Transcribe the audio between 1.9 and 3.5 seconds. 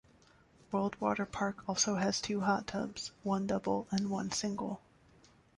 has two hot tubs: one